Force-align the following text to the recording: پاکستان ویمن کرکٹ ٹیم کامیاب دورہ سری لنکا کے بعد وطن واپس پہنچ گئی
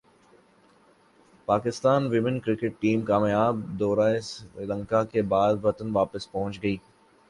پاکستان 1.47 2.07
ویمن 2.07 2.39
کرکٹ 2.39 2.81
ٹیم 2.81 3.01
کامیاب 3.05 3.55
دورہ 3.79 4.09
سری 4.23 4.65
لنکا 4.65 5.03
کے 5.03 5.21
بعد 5.31 5.63
وطن 5.63 5.95
واپس 5.95 6.31
پہنچ 6.31 6.61
گئی 6.63 6.77